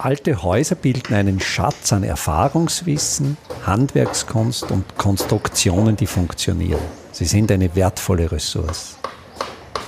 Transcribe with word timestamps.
Alte 0.00 0.44
Häuser 0.44 0.76
bilden 0.76 1.12
einen 1.12 1.40
Schatz 1.40 1.92
an 1.92 2.04
Erfahrungswissen, 2.04 3.36
Handwerkskunst 3.66 4.70
und 4.70 4.96
Konstruktionen, 4.96 5.96
die 5.96 6.06
funktionieren. 6.06 6.80
Sie 7.10 7.24
sind 7.24 7.50
eine 7.50 7.74
wertvolle 7.74 8.30
Ressource. 8.30 8.96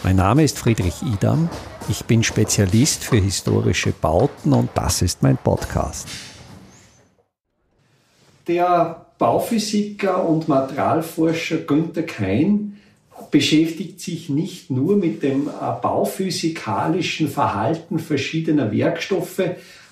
Mein 0.03 0.17
Name 0.17 0.43
ist 0.43 0.59
Friedrich 0.59 1.01
Idam. 1.03 1.49
Ich 1.89 2.05
bin 2.07 2.25
Spezialist 2.25 3.05
für 3.05 3.19
historische 3.19 3.93
Bauten 3.93 4.53
und 4.53 4.71
das 4.75 5.01
ist 5.01 5.23
mein 5.23 5.37
Podcast. 5.37 6.09
Der 8.49 9.07
Bauphysiker 9.17 10.29
und 10.29 10.49
Materialforscher 10.49 11.59
Günther 11.59 12.03
Kein 12.03 12.79
beschäftigt 13.31 14.01
sich 14.01 14.29
nicht 14.29 14.73
nur 14.73 14.97
mit 14.97 15.23
dem 15.23 15.47
äh, 15.47 15.51
bauphysikalischen 15.81 17.29
Verhalten 17.29 18.01
verschiedener 18.01 18.73
Werkstoffe, 18.73 19.43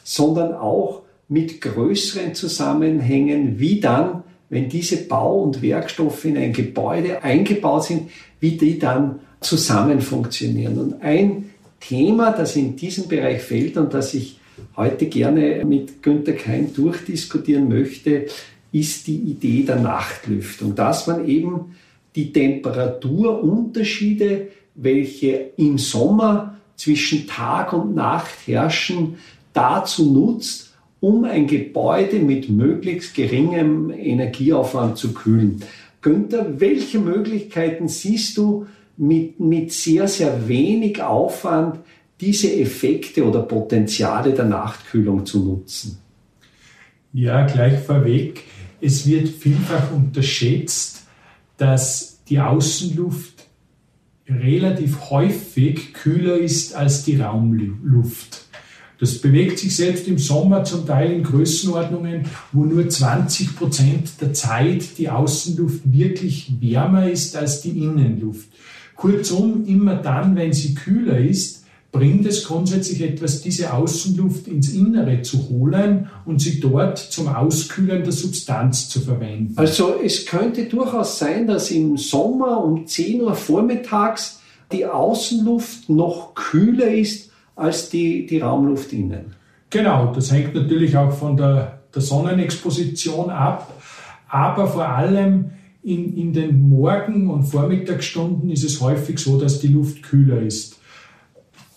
sondern 0.08 0.54
auch 0.54 1.02
mit 1.28 1.60
größeren 1.60 2.34
Zusammenhängen, 2.34 3.60
wie 3.60 3.78
dann, 3.78 4.24
wenn 4.48 4.70
diese 4.70 5.04
Bau- 5.04 5.42
und 5.42 5.60
Werkstoffe 5.60 6.24
in 6.24 6.38
ein 6.38 6.54
Gebäude 6.54 7.22
eingebaut 7.22 7.84
sind, 7.84 8.08
wie 8.40 8.52
die 8.52 8.78
dann 8.78 9.18
zusammen 9.40 10.00
funktionieren. 10.00 10.78
Und 10.78 11.02
ein 11.02 11.50
Thema, 11.78 12.30
das 12.30 12.56
in 12.56 12.74
diesem 12.74 13.06
Bereich 13.06 13.42
fällt 13.42 13.76
und 13.76 13.92
das 13.92 14.14
ich 14.14 14.40
heute 14.78 15.08
gerne 15.08 15.62
mit 15.66 16.02
Günter 16.02 16.32
Kein 16.32 16.72
durchdiskutieren 16.72 17.68
möchte, 17.68 18.28
ist 18.72 19.08
die 19.08 19.18
Idee 19.18 19.64
der 19.64 19.76
Nachtlüftung, 19.76 20.74
dass 20.74 21.06
man 21.06 21.28
eben 21.28 21.76
die 22.16 22.32
Temperaturunterschiede, 22.32 24.48
welche 24.74 25.50
im 25.58 25.76
Sommer 25.76 26.56
zwischen 26.76 27.26
Tag 27.26 27.74
und 27.74 27.94
Nacht 27.94 28.46
herrschen, 28.46 29.16
dazu 29.58 30.12
nutzt, 30.12 30.72
um 31.00 31.24
ein 31.24 31.48
Gebäude 31.48 32.20
mit 32.20 32.48
möglichst 32.48 33.14
geringem 33.14 33.90
Energieaufwand 33.90 34.96
zu 34.96 35.12
kühlen. 35.12 35.64
Günther, 36.00 36.60
welche 36.60 37.00
Möglichkeiten 37.00 37.88
siehst 37.88 38.36
du 38.36 38.66
mit, 38.96 39.40
mit 39.40 39.72
sehr, 39.72 40.06
sehr 40.06 40.46
wenig 40.46 41.02
Aufwand, 41.02 41.80
diese 42.20 42.52
Effekte 42.52 43.24
oder 43.24 43.42
Potenziale 43.42 44.32
der 44.32 44.44
Nachtkühlung 44.44 45.26
zu 45.26 45.40
nutzen? 45.44 45.98
Ja, 47.12 47.44
gleich 47.46 47.80
vorweg. 47.80 48.44
Es 48.80 49.08
wird 49.08 49.28
vielfach 49.28 49.92
unterschätzt, 49.92 51.02
dass 51.56 52.20
die 52.28 52.38
Außenluft 52.38 53.46
relativ 54.28 55.10
häufig 55.10 55.94
kühler 55.94 56.36
ist 56.36 56.76
als 56.76 57.04
die 57.04 57.16
Raumluft. 57.16 58.47
Das 59.00 59.18
bewegt 59.18 59.60
sich 59.60 59.76
selbst 59.76 60.08
im 60.08 60.18
Sommer 60.18 60.64
zum 60.64 60.84
Teil 60.84 61.12
in 61.12 61.22
Größenordnungen, 61.22 62.24
wo 62.52 62.64
nur 62.64 62.88
20 62.88 63.56
Prozent 63.56 64.10
der 64.20 64.32
Zeit 64.32 64.98
die 64.98 65.08
Außenluft 65.08 65.80
wirklich 65.84 66.52
wärmer 66.60 67.08
ist 67.08 67.36
als 67.36 67.60
die 67.60 67.78
Innenluft. 67.78 68.48
Kurzum, 68.96 69.64
immer 69.66 69.94
dann, 69.94 70.34
wenn 70.34 70.52
sie 70.52 70.74
kühler 70.74 71.18
ist, 71.18 71.64
bringt 71.92 72.26
es 72.26 72.44
grundsätzlich 72.44 73.00
etwas, 73.00 73.40
diese 73.40 73.72
Außenluft 73.72 74.48
ins 74.48 74.72
Innere 74.72 75.22
zu 75.22 75.48
holen 75.48 76.08
und 76.26 76.40
sie 76.40 76.60
dort 76.60 76.98
zum 76.98 77.28
Auskühlen 77.28 78.02
der 78.02 78.12
Substanz 78.12 78.88
zu 78.88 79.00
verwenden. 79.00 79.54
Also 79.56 79.94
es 80.04 80.26
könnte 80.26 80.64
durchaus 80.64 81.18
sein, 81.18 81.46
dass 81.46 81.70
im 81.70 81.96
Sommer 81.96 82.62
um 82.62 82.86
10 82.86 83.22
Uhr 83.22 83.34
vormittags 83.34 84.40
die 84.72 84.84
Außenluft 84.84 85.88
noch 85.88 86.34
kühler 86.34 86.92
ist 86.92 87.27
als 87.58 87.90
die, 87.90 88.26
die 88.26 88.38
Raumluft 88.38 88.92
innen. 88.92 89.34
Genau, 89.70 90.12
das 90.14 90.32
hängt 90.32 90.54
natürlich 90.54 90.96
auch 90.96 91.12
von 91.12 91.36
der, 91.36 91.80
der 91.94 92.02
Sonnenexposition 92.02 93.30
ab, 93.30 93.72
aber 94.28 94.66
vor 94.66 94.88
allem 94.88 95.50
in, 95.82 96.16
in 96.16 96.32
den 96.32 96.68
Morgen- 96.68 97.28
und 97.28 97.44
Vormittagsstunden 97.44 98.50
ist 98.50 98.64
es 98.64 98.80
häufig 98.80 99.18
so, 99.18 99.40
dass 99.40 99.60
die 99.60 99.68
Luft 99.68 100.02
kühler 100.02 100.40
ist. 100.40 100.78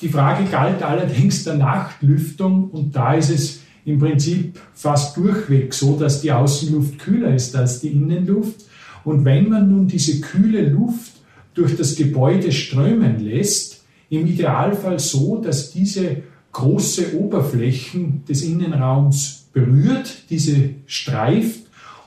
Die 0.01 0.09
Frage 0.09 0.45
galt 0.49 0.83
allerdings 0.83 1.43
der 1.43 1.55
Nachtlüftung 1.55 2.69
und 2.69 2.95
da 2.95 3.13
ist 3.13 3.29
es 3.29 3.61
im 3.85 3.99
Prinzip 3.99 4.59
fast 4.73 5.17
durchweg 5.17 5.73
so, 5.73 5.97
dass 5.97 6.21
die 6.21 6.31
Außenluft 6.31 6.99
kühler 6.99 7.33
ist 7.33 7.55
als 7.55 7.81
die 7.81 7.89
Innenluft. 7.89 8.65
Und 9.03 9.25
wenn 9.25 9.49
man 9.49 9.69
nun 9.69 9.87
diese 9.87 10.21
kühle 10.21 10.69
Luft 10.69 11.13
durch 11.53 11.75
das 11.75 11.95
Gebäude 11.95 12.51
strömen 12.51 13.19
lässt, 13.19 13.80
im 14.11 14.27
Idealfall 14.27 14.99
so, 14.99 15.37
dass 15.37 15.71
diese 15.71 16.17
große 16.51 17.17
Oberflächen 17.17 18.23
des 18.27 18.43
Innenraums 18.43 19.45
berührt, 19.53 20.29
diese 20.29 20.71
streift 20.85 21.61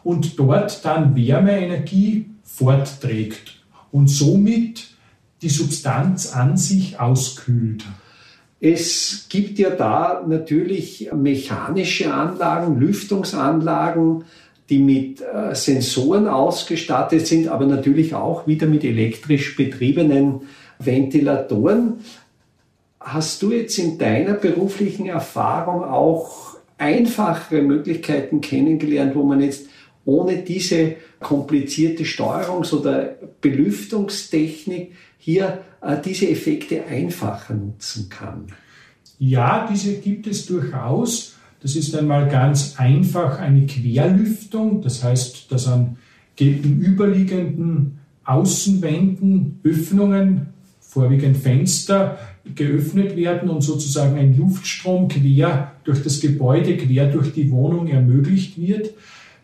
und 0.04 0.38
dort 0.38 0.84
dann 0.84 1.16
Wärmeenergie 1.16 2.26
fortträgt 2.44 3.56
und 3.90 4.08
somit 4.08 4.88
die 5.40 5.48
Substanz 5.48 6.32
an 6.32 6.58
sich 6.58 7.00
auskühlt. 7.00 7.84
Es 8.60 9.26
gibt 9.30 9.58
ja 9.58 9.70
da 9.70 10.24
natürlich 10.26 11.10
mechanische 11.14 12.12
Anlagen, 12.12 12.78
Lüftungsanlagen, 12.78 14.24
die 14.68 14.78
mit 14.78 15.20
äh, 15.22 15.54
Sensoren 15.54 16.28
ausgestattet 16.28 17.26
sind, 17.26 17.48
aber 17.48 17.64
natürlich 17.66 18.14
auch 18.14 18.46
wieder 18.46 18.66
mit 18.66 18.84
elektrisch 18.84 19.56
betriebenen 19.56 20.42
Ventilatoren. 20.78 22.00
Hast 23.00 23.42
du 23.42 23.52
jetzt 23.52 23.78
in 23.78 23.98
deiner 23.98 24.34
beruflichen 24.34 25.06
Erfahrung 25.06 25.84
auch 25.84 26.56
einfachere 26.78 27.62
Möglichkeiten 27.62 28.40
kennengelernt, 28.40 29.14
wo 29.14 29.22
man 29.24 29.40
jetzt 29.40 29.66
ohne 30.04 30.38
diese 30.38 30.96
komplizierte 31.20 32.04
Steuerungs- 32.04 32.74
oder 32.74 33.16
Belüftungstechnik 33.40 34.92
hier 35.18 35.62
äh, 35.80 35.96
diese 36.04 36.28
Effekte 36.28 36.84
einfacher 36.84 37.54
nutzen 37.54 38.08
kann? 38.10 38.46
Ja, 39.18 39.66
diese 39.70 39.94
gibt 39.94 40.26
es 40.26 40.46
durchaus. 40.46 41.36
Das 41.60 41.76
ist 41.76 41.96
einmal 41.96 42.28
ganz 42.28 42.74
einfach 42.76 43.38
eine 43.38 43.64
Querlüftung, 43.66 44.82
das 44.82 45.02
heißt, 45.02 45.50
dass 45.50 45.66
an 45.66 45.96
gegenüberliegenden 46.36 48.00
Außenwänden 48.24 49.60
Öffnungen 49.64 50.53
vorwiegend 50.94 51.36
Fenster 51.36 52.18
geöffnet 52.54 53.16
werden 53.16 53.50
und 53.50 53.62
sozusagen 53.62 54.16
ein 54.16 54.36
Luftstrom 54.36 55.08
quer 55.08 55.72
durch 55.82 56.02
das 56.02 56.20
Gebäude, 56.20 56.76
quer 56.76 57.08
durch 57.08 57.32
die 57.32 57.50
Wohnung 57.50 57.88
ermöglicht 57.88 58.56
wird. 58.58 58.90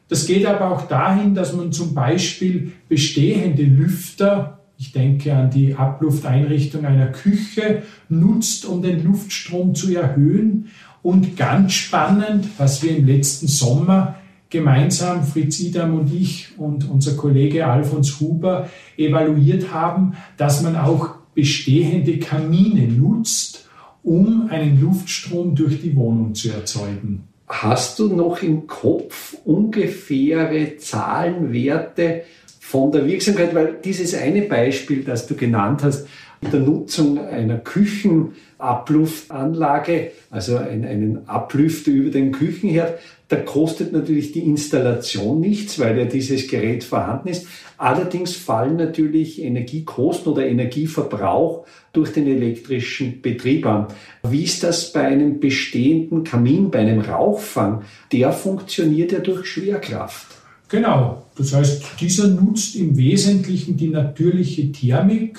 Das 0.08 0.26
geht 0.26 0.46
aber 0.46 0.70
auch 0.70 0.86
dahin, 0.86 1.34
dass 1.34 1.52
man 1.52 1.72
zum 1.72 1.92
Beispiel 1.92 2.72
bestehende 2.88 3.64
Lüfter, 3.64 4.60
ich 4.78 4.92
denke 4.92 5.34
an 5.34 5.50
die 5.50 5.74
Ablufteinrichtung 5.74 6.84
einer 6.84 7.08
Küche, 7.08 7.82
nutzt, 8.08 8.64
um 8.64 8.80
den 8.80 9.04
Luftstrom 9.04 9.74
zu 9.74 9.94
erhöhen. 9.94 10.68
Und 11.02 11.36
ganz 11.36 11.72
spannend, 11.72 12.46
was 12.58 12.82
wir 12.82 12.96
im 12.96 13.06
letzten 13.06 13.48
Sommer 13.48 14.16
gemeinsam, 14.50 15.24
Fritz 15.24 15.60
Idam 15.60 15.94
und 15.94 16.12
ich 16.12 16.58
und 16.58 16.88
unser 16.88 17.16
Kollege 17.16 17.66
Alfons 17.66 18.20
Huber 18.20 18.68
evaluiert 18.96 19.72
haben, 19.72 20.14
dass 20.36 20.62
man 20.62 20.76
auch 20.76 21.19
bestehende 21.34 22.18
Kamine 22.18 22.88
nutzt, 22.88 23.68
um 24.02 24.48
einen 24.48 24.80
Luftstrom 24.80 25.54
durch 25.54 25.82
die 25.82 25.94
Wohnung 25.94 26.34
zu 26.34 26.50
erzeugen. 26.50 27.24
Hast 27.48 27.98
du 27.98 28.14
noch 28.14 28.42
im 28.42 28.66
Kopf 28.66 29.36
ungefähre 29.44 30.76
Zahlenwerte 30.76 32.22
von 32.60 32.92
der 32.92 33.06
Wirksamkeit? 33.06 33.54
Weil 33.54 33.78
dieses 33.84 34.14
eine 34.14 34.42
Beispiel, 34.42 35.02
das 35.02 35.26
du 35.26 35.34
genannt 35.34 35.82
hast, 35.82 36.06
der 36.52 36.60
Nutzung 36.60 37.18
einer 37.18 37.58
Küchenabluftanlage, 37.58 40.12
also 40.30 40.56
einen 40.56 41.28
Ablüfter 41.28 41.90
über 41.90 42.10
den 42.10 42.32
Küchenherd, 42.32 42.98
da 43.30 43.36
kostet 43.36 43.92
natürlich 43.92 44.32
die 44.32 44.40
Installation 44.40 45.38
nichts, 45.38 45.78
weil 45.78 45.96
ja 45.96 46.04
dieses 46.04 46.48
Gerät 46.48 46.82
vorhanden 46.82 47.28
ist. 47.28 47.46
Allerdings 47.78 48.34
fallen 48.34 48.76
natürlich 48.76 49.40
Energiekosten 49.40 50.32
oder 50.32 50.46
Energieverbrauch 50.46 51.64
durch 51.92 52.12
den 52.12 52.26
elektrischen 52.26 53.22
Betrieb 53.22 53.66
an. 53.66 53.86
Wie 54.24 54.42
ist 54.42 54.64
das 54.64 54.92
bei 54.92 55.06
einem 55.06 55.38
bestehenden 55.38 56.24
Kamin, 56.24 56.72
bei 56.72 56.80
einem 56.80 57.00
Rauchfang? 57.02 57.82
Der 58.10 58.32
funktioniert 58.32 59.12
ja 59.12 59.20
durch 59.20 59.46
Schwerkraft. 59.46 60.26
Genau. 60.68 61.26
Das 61.36 61.54
heißt, 61.54 61.84
dieser 62.00 62.26
nutzt 62.26 62.74
im 62.74 62.96
Wesentlichen 62.96 63.76
die 63.76 63.90
natürliche 63.90 64.72
Thermik. 64.72 65.38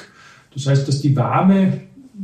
Das 0.53 0.65
heißt, 0.65 0.87
dass 0.87 1.01
die 1.01 1.13
warme 1.17 1.81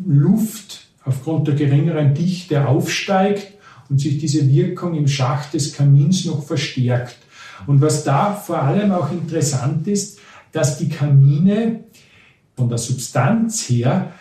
Luft 0.07 0.87
aufgrund 1.03 1.49
der 1.49 1.55
geringeren 1.55 2.13
Dichte 2.13 2.65
aufsteigt 2.65 3.56
und 3.89 3.99
sich 3.99 4.17
diese 4.17 4.49
Wirkung 4.49 4.95
im 4.95 5.07
Schacht 5.07 5.53
des 5.53 5.73
Kamins 5.73 6.25
noch 6.25 6.43
verstärkt. 6.43 7.17
Und 7.65 7.81
was 7.81 8.03
da 8.03 8.33
vor 8.33 8.61
allem 8.61 8.91
auch 8.91 9.11
interessant 9.11 9.87
ist, 9.87 10.19
dass 10.51 10.77
die 10.77 10.89
Kamine 10.89 11.85
von 12.55 12.69
der 12.69 12.77
Substanz 12.77 13.69
her 13.69 14.13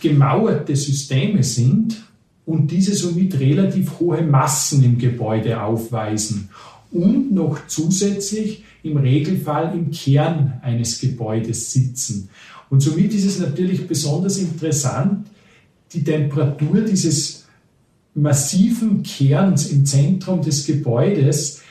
gemauerte 0.00 0.76
Systeme 0.76 1.42
sind. 1.42 2.02
und 2.44 2.72
diese 2.72 2.94
somit 2.94 3.38
relativ 3.38 4.00
hohe 4.00 4.20
Massen 4.20 4.82
im 4.82 4.98
Gebäude 4.98 5.62
aufweisen 5.62 6.48
und 6.90 7.32
noch 7.32 7.66
zusätzlich 7.68 8.64
im 8.82 8.96
Regelfall 8.96 9.72
im 9.74 9.90
Kern 9.90 10.54
eines 10.62 11.00
Gebäudes 11.00 11.72
sitzen. 11.72 12.28
Und 12.68 12.80
somit 12.80 13.14
ist 13.14 13.26
es 13.26 13.38
natürlich 13.38 13.86
besonders 13.86 14.38
interessant, 14.38 15.26
die 15.92 16.02
Temperatur 16.02 16.80
dieses 16.80 17.41
massiven 18.14 19.02
Kerns 19.02 19.70
im 19.70 19.86
Zentrum 19.86 20.42
des 20.42 20.66
Gebäudes 20.66 21.62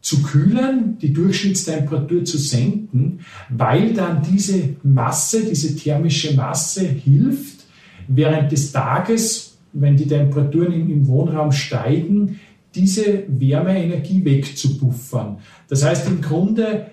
zu 0.00 0.22
kühlen, 0.22 0.98
die 1.00 1.12
Durchschnittstemperatur 1.12 2.24
zu 2.24 2.38
senken, 2.38 3.20
weil 3.50 3.92
dann 3.92 4.22
diese 4.22 4.76
Masse, 4.82 5.44
diese 5.44 5.76
thermische 5.76 6.34
Masse 6.34 6.86
hilft, 6.86 7.66
während 8.08 8.50
des 8.50 8.72
Tages, 8.72 9.58
wenn 9.72 9.96
die 9.96 10.06
Temperaturen 10.06 10.90
im, 10.90 11.06
Wohnraum 11.06 11.52
steigen, 11.52 12.40
diese 12.74 13.24
Wärmeenergie 13.28 14.24
wegzupuffern. 14.24 15.38
Das 15.68 15.84
heißt, 15.84 16.08
im 16.08 16.20
Grunde 16.20 16.86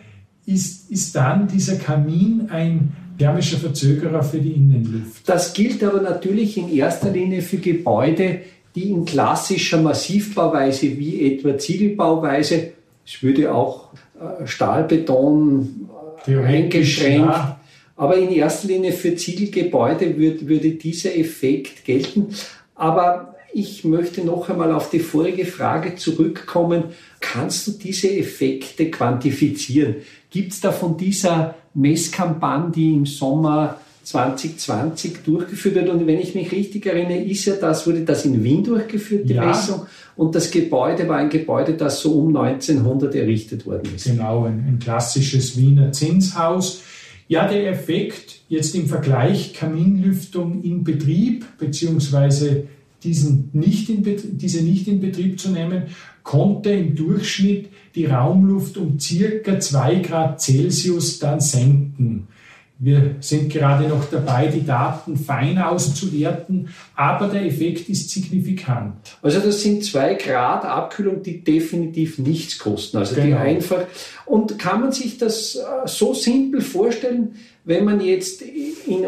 ist, 0.45 0.91
ist 0.91 1.15
dann 1.15 1.47
dieser 1.47 1.75
Kamin 1.75 2.49
ein 2.49 2.93
thermischer 3.17 3.57
Verzögerer 3.57 4.21
für 4.21 4.39
die 4.39 4.51
Innenluft. 4.51 5.27
Das 5.27 5.53
gilt 5.53 5.83
aber 5.83 6.01
natürlich 6.01 6.57
in 6.57 6.69
erster 6.69 7.11
Linie 7.11 7.41
für 7.41 7.57
Gebäude, 7.57 8.41
die 8.77 8.91
in 8.91 9.05
klassischer 9.05 9.81
Massivbauweise 9.81 10.97
wie 10.99 11.33
etwa 11.33 11.57
Ziegelbauweise, 11.57 12.73
es 13.03 13.23
würde 13.23 13.51
auch 13.51 13.89
äh, 14.19 14.45
Stahlbeton 14.45 15.89
äh, 16.27 16.37
eingeschränkt, 16.37 17.27
ja. 17.27 17.59
aber 17.95 18.17
in 18.17 18.31
erster 18.31 18.67
Linie 18.67 18.91
für 18.91 19.15
Ziegelgebäude 19.15 20.15
würde, 20.15 20.47
würde 20.47 20.71
dieser 20.71 21.17
Effekt 21.17 21.85
gelten. 21.85 22.27
Aber 22.75 23.35
ich 23.51 23.83
möchte 23.83 24.23
noch 24.23 24.47
einmal 24.47 24.71
auf 24.71 24.91
die 24.91 24.99
vorige 24.99 25.45
Frage 25.47 25.95
zurückkommen. 25.95 26.83
Kannst 27.19 27.65
du 27.65 27.71
diese 27.71 28.11
Effekte 28.15 28.91
quantifizieren? 28.91 29.95
Gibt 30.29 30.53
es 30.53 30.61
da 30.61 30.71
von 30.71 30.97
dieser 30.97 31.55
Messkampagne, 31.73 32.71
die 32.71 32.93
im 32.93 33.07
Sommer 33.07 33.79
2020 34.07 35.23
durchgeführt 35.25 35.75
wird. 35.75 35.89
Und 35.89 36.07
wenn 36.07 36.19
ich 36.19 36.33
mich 36.33 36.53
richtig 36.53 36.85
erinnere, 36.85 37.17
ist 37.17 37.43
ja 37.43 37.55
das, 37.55 37.85
wurde 37.85 38.05
das 38.05 38.23
in 38.23 38.41
Wien 38.41 38.63
durchgeführt, 38.63 39.27
die 39.27 39.33
ja. 39.33 39.45
Messung. 39.45 39.85
Und 40.15 40.33
das 40.33 40.49
Gebäude 40.49 41.09
war 41.09 41.17
ein 41.17 41.29
Gebäude, 41.29 41.73
das 41.73 41.99
so 41.99 42.13
um 42.13 42.35
1900 42.35 43.13
errichtet 43.15 43.65
worden 43.65 43.89
ist. 43.93 44.05
Genau, 44.05 44.45
ein, 44.45 44.63
ein 44.65 44.79
klassisches 44.79 45.57
Wiener 45.57 45.91
Zinshaus. 45.91 46.83
Ja, 47.27 47.49
der 47.49 47.69
Effekt 47.69 48.39
jetzt 48.47 48.73
im 48.75 48.87
Vergleich 48.87 49.53
Kaminlüftung 49.53 50.63
in 50.63 50.85
Betrieb, 50.85 51.45
beziehungsweise 51.57 52.63
diesen 53.03 53.49
nicht 53.51 53.89
in, 53.89 54.03
diese 54.37 54.63
nicht 54.63 54.87
in 54.87 55.01
Betrieb 55.01 55.37
zu 55.37 55.49
nehmen, 55.49 55.83
konnte 56.23 56.71
im 56.71 56.95
Durchschnitt 56.95 57.67
die 57.93 58.05
Raumluft 58.05 58.77
um 58.77 58.97
circa 58.97 59.59
2 59.59 59.95
Grad 59.95 60.41
Celsius 60.41 61.19
dann 61.19 61.41
senken. 61.41 62.29
Wir 62.79 63.15
sind 63.21 63.51
gerade 63.51 63.87
noch 63.87 64.05
dabei, 64.05 64.47
die 64.47 64.63
Daten 64.63 65.17
fein 65.17 65.57
auszuwerten, 65.57 66.69
aber 66.95 67.27
der 67.27 67.43
Effekt 67.43 67.89
ist 67.89 68.11
signifikant. 68.11 69.17
Also 69.23 69.39
das 69.39 69.63
sind 69.63 69.83
zwei 69.83 70.13
Grad 70.13 70.63
Abkühlung, 70.63 71.23
die 71.23 71.43
definitiv 71.43 72.19
nichts 72.19 72.59
kosten. 72.59 72.97
Also 72.97 73.15
genau. 73.15 73.27
die 73.27 73.33
einfach. 73.33 73.85
Und 74.25 74.59
kann 74.59 74.81
man 74.81 74.91
sich 74.91 75.17
das 75.17 75.55
äh, 75.55 75.87
so 75.87 76.13
simpel 76.13 76.61
vorstellen, 76.61 77.35
wenn 77.65 77.83
man 77.83 77.99
jetzt 77.99 78.43
in, 78.43 79.05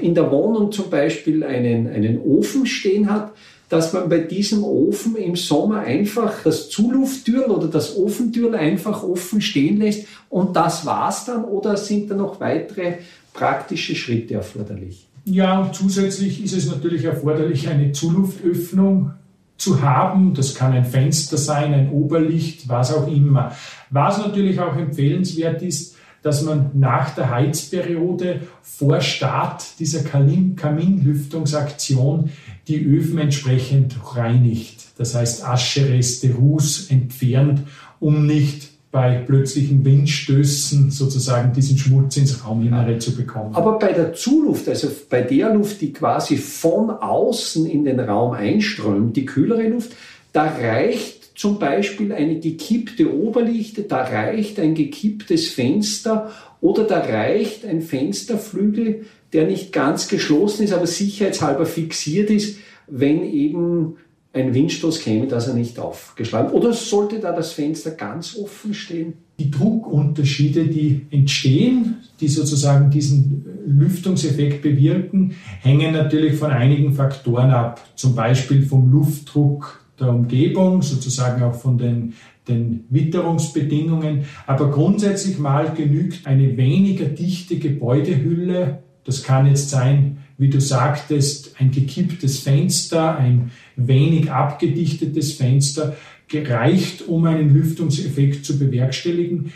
in 0.00 0.14
der 0.14 0.30
Wohnung 0.30 0.72
zum 0.72 0.90
Beispiel 0.90 1.44
einen, 1.44 1.86
einen 1.86 2.20
Ofen 2.20 2.66
stehen 2.66 3.08
hat, 3.08 3.32
dass 3.72 3.94
man 3.94 4.10
bei 4.10 4.18
diesem 4.18 4.64
Ofen 4.64 5.16
im 5.16 5.34
Sommer 5.34 5.80
einfach 5.80 6.42
das 6.44 6.68
Zulufttürl 6.68 7.50
oder 7.50 7.68
das 7.68 7.96
Ofentürl 7.96 8.54
einfach 8.54 9.02
offen 9.02 9.40
stehen 9.40 9.78
lässt 9.78 10.06
und 10.28 10.54
das 10.56 10.84
war's 10.84 11.24
dann 11.24 11.44
oder 11.44 11.78
sind 11.78 12.10
da 12.10 12.14
noch 12.14 12.38
weitere 12.38 12.96
praktische 13.32 13.94
Schritte 13.94 14.34
erforderlich? 14.34 15.08
Ja, 15.24 15.58
und 15.60 15.74
zusätzlich 15.74 16.44
ist 16.44 16.52
es 16.54 16.66
natürlich 16.66 17.04
erforderlich, 17.04 17.66
eine 17.66 17.92
Zuluftöffnung 17.92 19.12
zu 19.56 19.80
haben. 19.80 20.34
Das 20.34 20.54
kann 20.54 20.72
ein 20.72 20.84
Fenster 20.84 21.38
sein, 21.38 21.72
ein 21.72 21.92
Oberlicht, 21.92 22.68
was 22.68 22.92
auch 22.92 23.08
immer. 23.08 23.52
Was 23.88 24.18
natürlich 24.18 24.60
auch 24.60 24.76
empfehlenswert 24.76 25.62
ist, 25.62 25.96
dass 26.22 26.42
man 26.42 26.70
nach 26.74 27.14
der 27.14 27.30
Heizperiode 27.30 28.40
vor 28.62 29.00
Start 29.00 29.64
dieser 29.78 30.02
Kaminlüftungsaktion 30.04 32.28
die 32.68 32.84
Öfen 32.84 33.16
entsprechend 33.18 33.96
reinigt. 34.14 34.88
Das 34.98 35.14
heißt 35.14 35.46
Aschereste, 35.46 36.34
Ruß 36.34 36.90
entfernt, 36.90 37.62
um 37.98 38.26
nicht 38.26 38.72
bei 38.92 39.16
plötzlichen 39.16 39.84
Windstößen 39.86 40.90
sozusagen 40.90 41.54
diesen 41.54 41.78
Schmutz 41.78 42.18
ins 42.18 42.44
Rauminnere 42.44 42.98
zu 42.98 43.16
bekommen. 43.16 43.54
Aber 43.54 43.78
bei 43.78 43.92
der 43.92 44.12
Zuluft, 44.12 44.68
also 44.68 44.88
bei 45.08 45.22
der 45.22 45.54
Luft, 45.54 45.80
die 45.80 45.94
quasi 45.94 46.36
von 46.36 46.90
außen 46.90 47.64
in 47.64 47.86
den 47.86 47.98
Raum 47.98 48.32
einströmt, 48.32 49.16
die 49.16 49.24
kühlere 49.24 49.66
Luft, 49.68 49.92
da 50.34 50.44
reicht 50.44 51.21
zum 51.34 51.58
Beispiel 51.58 52.12
eine 52.12 52.38
gekippte 52.38 53.14
Oberlichte, 53.14 53.82
da 53.82 54.02
reicht 54.02 54.58
ein 54.60 54.74
gekipptes 54.74 55.48
Fenster 55.48 56.30
oder 56.60 56.84
da 56.84 57.00
reicht 57.00 57.64
ein 57.64 57.82
Fensterflügel, 57.82 59.06
der 59.32 59.46
nicht 59.46 59.72
ganz 59.72 60.08
geschlossen 60.08 60.64
ist, 60.64 60.72
aber 60.72 60.86
sicherheitshalber 60.86 61.66
fixiert 61.66 62.30
ist, 62.30 62.58
wenn 62.86 63.24
eben 63.24 63.96
ein 64.34 64.54
Windstoß 64.54 65.00
käme, 65.00 65.26
dass 65.26 65.48
er 65.48 65.54
nicht 65.54 65.78
aufgeschlagen 65.78 66.52
Oder 66.52 66.72
sollte 66.72 67.18
da 67.18 67.32
das 67.32 67.52
Fenster 67.52 67.90
ganz 67.90 68.36
offen 68.36 68.72
stehen? 68.72 69.14
Die 69.38 69.50
Druckunterschiede, 69.50 70.68
die 70.68 71.02
entstehen, 71.10 71.96
die 72.20 72.28
sozusagen 72.28 72.90
diesen 72.90 73.44
Lüftungseffekt 73.66 74.62
bewirken, 74.62 75.34
hängen 75.60 75.92
natürlich 75.92 76.34
von 76.34 76.50
einigen 76.50 76.94
Faktoren 76.94 77.50
ab. 77.50 77.86
Zum 77.96 78.14
Beispiel 78.14 78.62
vom 78.62 78.90
Luftdruck 78.90 79.81
der 80.02 80.10
Umgebung, 80.10 80.82
sozusagen 80.82 81.42
auch 81.42 81.54
von 81.54 81.78
den, 81.78 82.14
den 82.48 82.84
Witterungsbedingungen. 82.90 84.24
Aber 84.46 84.70
grundsätzlich 84.70 85.38
mal 85.38 85.72
genügt 85.74 86.26
eine 86.26 86.56
weniger 86.56 87.06
dichte 87.06 87.56
Gebäudehülle. 87.56 88.82
Das 89.04 89.22
kann 89.22 89.46
jetzt 89.46 89.70
sein, 89.70 90.18
wie 90.38 90.50
du 90.50 90.60
sagtest, 90.60 91.54
ein 91.58 91.70
gekipptes 91.70 92.40
Fenster, 92.40 93.16
ein 93.16 93.50
wenig 93.76 94.30
abgedichtetes 94.30 95.34
Fenster, 95.34 95.96
gereicht, 96.28 97.06
um 97.06 97.26
einen 97.26 97.52
Lüftungseffekt 97.52 98.44
zu 98.44 98.58
bewerkstelligen. 98.58 99.52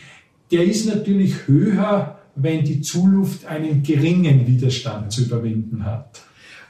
Der 0.52 0.64
ist 0.64 0.86
natürlich 0.86 1.48
höher, 1.48 2.18
wenn 2.36 2.64
die 2.64 2.82
Zuluft 2.82 3.46
einen 3.46 3.82
geringen 3.82 4.46
Widerstand 4.46 5.10
zu 5.10 5.22
überwinden 5.22 5.84
hat. 5.84 6.22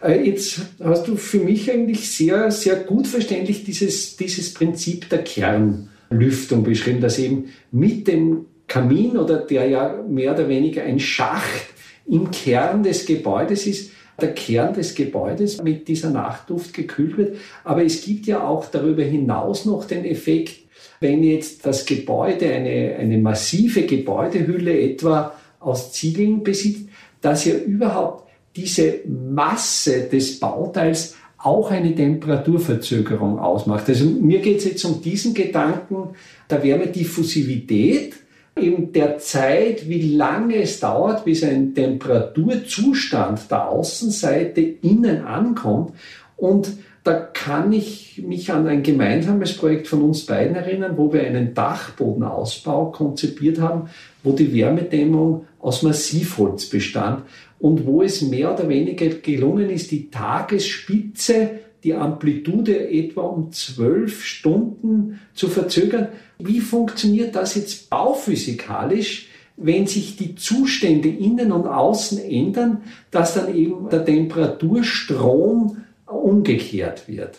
Äh, 0.02 0.26
jetzt 0.26 0.60
hast 0.82 1.08
du 1.08 1.16
für 1.16 1.38
mich 1.38 1.70
eigentlich 1.70 2.10
sehr, 2.10 2.50
sehr 2.50 2.76
gut 2.76 3.06
verständlich 3.06 3.64
dieses, 3.64 4.16
dieses 4.16 4.52
Prinzip 4.54 5.08
der 5.08 5.24
Kernlüftung 5.24 6.62
beschrieben, 6.62 7.00
dass 7.00 7.18
eben 7.18 7.46
mit 7.70 8.08
dem 8.08 8.46
Kamin 8.68 9.16
oder 9.16 9.38
der 9.38 9.68
ja 9.68 10.02
mehr 10.08 10.32
oder 10.32 10.48
weniger 10.48 10.82
ein 10.82 10.98
Schacht 10.98 11.66
im 12.06 12.30
Kern 12.30 12.82
des 12.82 13.06
Gebäudes 13.06 13.66
ist, 13.66 13.90
der 14.20 14.32
Kern 14.32 14.74
des 14.74 14.94
Gebäudes 14.94 15.62
mit 15.62 15.88
dieser 15.88 16.10
Nachtluft 16.10 16.72
gekühlt 16.72 17.16
wird. 17.16 17.36
Aber 17.64 17.84
es 17.84 18.04
gibt 18.04 18.26
ja 18.26 18.46
auch 18.46 18.66
darüber 18.66 19.02
hinaus 19.02 19.64
noch 19.64 19.84
den 19.84 20.04
Effekt, 20.04 20.66
wenn 21.00 21.22
jetzt 21.22 21.66
das 21.66 21.84
Gebäude 21.84 22.50
eine, 22.52 22.96
eine 22.98 23.18
massive 23.18 23.82
Gebäudehülle 23.82 24.78
etwa 24.80 25.34
aus 25.60 25.92
Ziegeln 25.92 26.42
besitzt, 26.42 26.88
dass 27.20 27.44
ja 27.44 27.54
überhaupt 27.54 28.25
diese 28.56 29.00
Masse 29.06 30.08
des 30.10 30.40
Bauteils 30.40 31.14
auch 31.38 31.70
eine 31.70 31.94
Temperaturverzögerung 31.94 33.38
ausmacht. 33.38 33.88
Also 33.88 34.06
mir 34.06 34.40
geht 34.40 34.58
es 34.58 34.64
jetzt 34.64 34.84
um 34.84 35.00
diesen 35.02 35.34
Gedanken 35.34 36.10
der 36.50 36.62
Wärmediffusivität, 36.62 38.14
eben 38.58 38.92
der 38.92 39.18
Zeit, 39.18 39.88
wie 39.88 40.16
lange 40.16 40.56
es 40.56 40.80
dauert, 40.80 41.24
bis 41.24 41.44
ein 41.44 41.74
Temperaturzustand 41.74 43.50
der 43.50 43.68
Außenseite 43.68 44.60
innen 44.60 45.24
ankommt. 45.24 45.92
Und 46.36 46.72
da 47.04 47.12
kann 47.14 47.72
ich 47.72 48.24
mich 48.26 48.50
an 48.50 48.66
ein 48.66 48.82
gemeinsames 48.82 49.56
Projekt 49.56 49.86
von 49.86 50.02
uns 50.02 50.26
beiden 50.26 50.56
erinnern, 50.56 50.94
wo 50.96 51.12
wir 51.12 51.22
einen 51.22 51.54
Dachbodenausbau 51.54 52.86
konzipiert 52.86 53.60
haben, 53.60 53.90
wo 54.24 54.32
die 54.32 54.52
Wärmedämmung 54.52 55.44
aus 55.60 55.82
Massivholz 55.82 56.66
bestand 56.66 57.22
und 57.58 57.86
wo 57.86 58.02
es 58.02 58.22
mehr 58.22 58.52
oder 58.52 58.68
weniger 58.68 59.08
gelungen 59.08 59.70
ist, 59.70 59.90
die 59.90 60.10
Tagesspitze, 60.10 61.60
die 61.84 61.94
Amplitude 61.94 62.90
etwa 62.90 63.22
um 63.22 63.52
zwölf 63.52 64.24
Stunden 64.24 65.20
zu 65.34 65.48
verzögern. 65.48 66.08
Wie 66.38 66.60
funktioniert 66.60 67.34
das 67.34 67.54
jetzt 67.54 67.88
bauphysikalisch, 67.90 69.28
wenn 69.56 69.86
sich 69.86 70.16
die 70.16 70.34
Zustände 70.34 71.08
innen 71.08 71.52
und 71.52 71.66
außen 71.66 72.18
ändern, 72.18 72.82
dass 73.10 73.34
dann 73.34 73.54
eben 73.54 73.88
der 73.88 74.04
Temperaturstrom 74.04 75.78
umgekehrt 76.06 77.08
wird. 77.08 77.38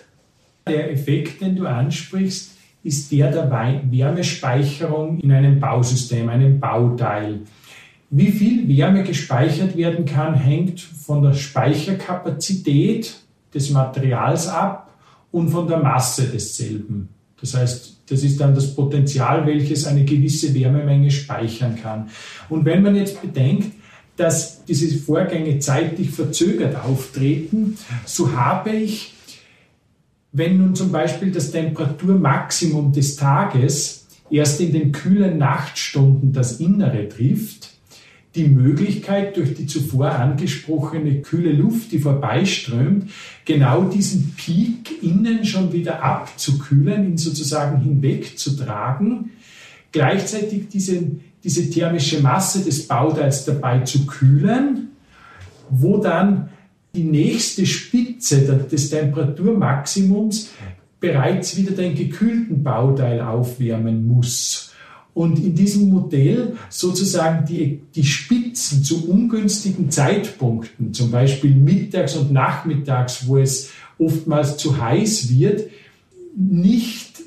Der 0.68 0.92
Effekt, 0.92 1.42
den 1.42 1.56
du 1.56 1.66
ansprichst, 1.66 2.58
ist 2.84 3.12
der 3.12 3.32
der 3.32 3.50
Wärmespeicherung 3.52 5.20
in 5.20 5.32
einem 5.32 5.60
Bausystem, 5.60 6.30
einem 6.30 6.60
Bauteil. 6.60 7.42
Wie 8.10 8.32
viel 8.32 8.68
Wärme 8.70 9.04
gespeichert 9.04 9.76
werden 9.76 10.06
kann, 10.06 10.34
hängt 10.34 10.80
von 10.80 11.22
der 11.22 11.34
Speicherkapazität 11.34 13.16
des 13.54 13.70
Materials 13.72 14.48
ab 14.48 14.94
und 15.32 15.50
von 15.50 15.68
der 15.68 15.80
Masse 15.80 16.24
desselben. 16.24 17.10
Das 17.40 17.54
heißt, 17.54 17.98
das 18.10 18.24
ist 18.24 18.40
dann 18.40 18.56
das 18.56 18.74
Potenzial, 18.74 19.46
welches 19.46 19.86
eine 19.86 20.06
gewisse 20.06 20.54
Wärmemenge 20.54 21.12
speichern 21.12 21.76
kann. 21.76 22.10
Und 22.50 22.66
wenn 22.66 22.82
man 22.82 22.96
jetzt 22.96 23.22
bedenkt, 23.22 23.74
dass 24.16 24.64
diese 24.66 24.98
Vorgänge 24.98 25.60
zeitlich 25.60 26.10
verzögert 26.10 26.76
auftreten, 26.84 27.78
so 28.06 28.32
habe 28.32 28.72
ich, 28.72 29.14
wenn 30.32 30.58
nun 30.58 30.76
zum 30.76 30.92
Beispiel 30.92 31.32
das 31.32 31.52
Temperaturmaximum 31.52 32.94
des 32.94 33.16
Tages 33.16 34.08
erst 34.30 34.60
in 34.62 34.72
den 34.72 34.92
kühlen 34.92 35.38
Nachtstunden 35.38 36.34
das 36.34 36.60
Innere 36.60 37.08
trifft, 37.10 37.67
die 38.38 38.48
Möglichkeit, 38.48 39.36
durch 39.36 39.56
die 39.56 39.65
zuvor 39.65 40.12
angesprochene 40.12 41.22
kühle 41.22 41.51
Luft, 41.51 41.91
die 41.91 42.00
vorbeiströmt, 42.00 43.10
genau 43.46 43.84
diesen 43.84 44.36
Peak 44.38 45.03
innen 45.03 45.44
schon 45.44 45.74
wieder 45.74 46.03
abzukühlen, 46.03 47.06
ihn 47.06 47.17
sozusagen 47.17 47.82
hinwegzutragen, 47.82 49.32
gleichzeitig 49.91 50.70
diese, 50.70 51.03
diese 51.44 51.70
thermische 51.70 52.22
Masse 52.22 52.63
des 52.63 52.88
Bauteils 52.88 53.46
dabei 53.46 53.79
zu 53.79 54.06
kühlen, 54.06 54.89
wo 55.70 55.98
dann 55.98 56.50
die 56.96 57.03
nächste 57.03 57.65
Spitze 57.65 58.65
des 58.72 58.89
Temperaturmaximums 58.89 60.51
bereits 61.00 61.58
wieder 61.58 61.72
den 61.72 61.96
gekühlten 61.96 62.63
Bauteil 62.63 63.22
aufwärmen 63.22 64.08
muss 64.08 64.67
und 65.18 65.40
in 65.40 65.56
diesem 65.56 65.90
Modell 65.90 66.58
sozusagen 66.70 67.44
die, 67.44 67.82
die 67.96 68.04
Spitzen 68.04 68.84
zu 68.84 69.10
ungünstigen 69.10 69.90
Zeitpunkten, 69.90 70.94
zum 70.94 71.10
Beispiel 71.10 71.56
mittags 71.56 72.16
und 72.16 72.32
nachmittags, 72.32 73.28
wo 73.28 73.38
es 73.40 73.72
oftmals 73.98 74.58
zu 74.58 74.80
heiß 74.80 75.36
wird, 75.36 75.72
nicht 76.36 77.24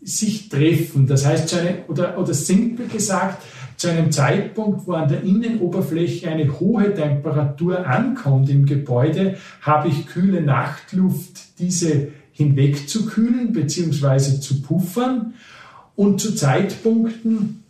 sich 0.00 0.48
treffen. 0.50 1.08
Das 1.08 1.26
heißt, 1.26 1.48
zu 1.48 1.60
einem, 1.60 1.78
oder, 1.88 2.16
oder 2.16 2.32
simpel 2.32 2.86
gesagt, 2.86 3.42
zu 3.76 3.88
einem 3.88 4.12
Zeitpunkt, 4.12 4.86
wo 4.86 4.92
an 4.92 5.08
der 5.08 5.24
Innenoberfläche 5.24 6.28
eine 6.28 6.60
hohe 6.60 6.94
Temperatur 6.94 7.88
ankommt 7.88 8.48
im 8.50 8.66
Gebäude, 8.66 9.36
habe 9.62 9.88
ich 9.88 10.06
kühle 10.06 10.42
Nachtluft, 10.42 11.58
diese 11.58 12.08
hinwegzukühlen 12.30 13.52
bzw. 13.52 14.38
zu 14.38 14.62
puffern 14.62 15.34
und 16.00 16.18
zu 16.18 16.34
Zeitpunkten, 16.34 17.62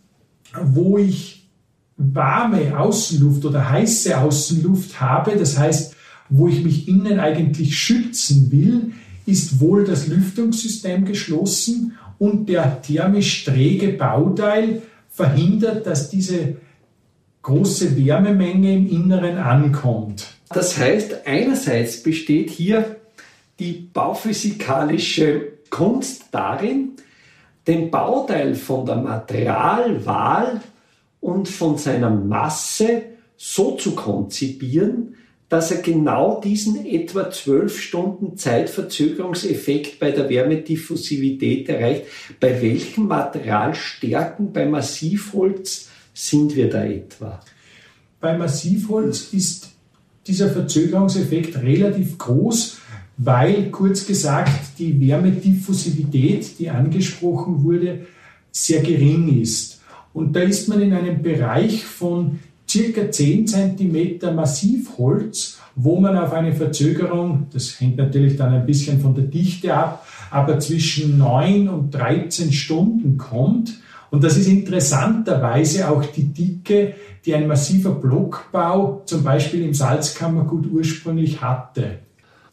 wo 0.63 0.97
ich 0.97 1.49
warme 1.97 2.79
Außenluft 2.79 3.43
oder 3.43 3.69
heiße 3.69 4.17
Außenluft 4.17 5.01
habe, 5.01 5.35
das 5.35 5.59
heißt, 5.59 5.97
wo 6.29 6.47
ich 6.47 6.63
mich 6.63 6.87
innen 6.87 7.19
eigentlich 7.19 7.77
schützen 7.77 8.49
will, 8.49 8.93
ist 9.25 9.59
wohl 9.59 9.83
das 9.83 10.07
Lüftungssystem 10.07 11.03
geschlossen 11.03 11.97
und 12.19 12.47
der 12.47 12.81
thermisch 12.81 13.43
träge 13.43 13.89
Bauteil 13.89 14.81
verhindert, 15.09 15.85
dass 15.85 16.09
diese 16.09 16.55
große 17.41 17.97
Wärmemenge 17.97 18.73
im 18.73 18.87
Inneren 18.89 19.39
ankommt. 19.39 20.27
Das 20.53 20.77
heißt, 20.77 21.27
einerseits 21.27 22.01
besteht 22.01 22.49
hier 22.49 22.95
die 23.59 23.89
bauphysikalische 23.93 25.49
Kunst 25.69 26.27
darin, 26.31 26.91
den 27.67 27.91
Bauteil 27.91 28.55
von 28.55 28.85
der 28.85 28.97
Materialwahl 28.97 30.61
und 31.19 31.47
von 31.47 31.77
seiner 31.77 32.09
Masse 32.09 33.03
so 33.37 33.75
zu 33.75 33.95
konzipieren, 33.95 35.15
dass 35.49 35.69
er 35.69 35.81
genau 35.81 36.39
diesen 36.39 36.85
etwa 36.85 37.29
zwölf 37.29 37.81
Stunden 37.81 38.37
Zeitverzögerungseffekt 38.37 39.99
bei 39.99 40.11
der 40.11 40.29
Wärmediffusivität 40.29 41.67
erreicht. 41.67 42.05
Bei 42.39 42.61
welchen 42.61 43.07
Materialstärken 43.07 44.53
bei 44.53 44.65
Massivholz 44.65 45.89
sind 46.13 46.55
wir 46.55 46.69
da 46.69 46.85
etwa? 46.85 47.41
Bei 48.21 48.37
Massivholz 48.37 49.33
ist 49.33 49.71
dieser 50.25 50.49
Verzögerungseffekt 50.49 51.57
relativ 51.57 52.17
groß 52.17 52.77
weil 53.17 53.69
kurz 53.71 54.05
gesagt 54.05 54.79
die 54.79 54.99
Wärmediffusivität, 54.99 56.57
die 56.59 56.69
angesprochen 56.69 57.63
wurde, 57.63 58.07
sehr 58.51 58.81
gering 58.81 59.41
ist. 59.41 59.81
Und 60.13 60.35
da 60.35 60.41
ist 60.41 60.67
man 60.67 60.81
in 60.81 60.93
einem 60.93 61.21
Bereich 61.21 61.85
von 61.85 62.39
circa 62.67 63.11
10 63.11 63.47
cm 63.47 64.35
Massivholz, 64.35 65.59
wo 65.75 65.99
man 65.99 66.17
auf 66.17 66.33
eine 66.33 66.53
Verzögerung, 66.53 67.47
das 67.51 67.79
hängt 67.79 67.97
natürlich 67.97 68.37
dann 68.37 68.53
ein 68.53 68.65
bisschen 68.65 68.99
von 68.99 69.15
der 69.15 69.25
Dichte 69.25 69.73
ab, 69.73 70.05
aber 70.29 70.59
zwischen 70.59 71.17
9 71.17 71.69
und 71.69 71.91
13 71.91 72.51
Stunden 72.51 73.17
kommt. 73.17 73.79
Und 74.09 74.23
das 74.23 74.37
ist 74.37 74.47
interessanterweise 74.47 75.89
auch 75.89 76.03
die 76.05 76.25
Dicke, 76.25 76.95
die 77.25 77.33
ein 77.33 77.47
massiver 77.47 77.91
Blockbau 77.91 79.03
zum 79.05 79.23
Beispiel 79.23 79.63
im 79.63 79.73
Salzkammergut 79.73 80.67
ursprünglich 80.67 81.41
hatte. 81.41 81.99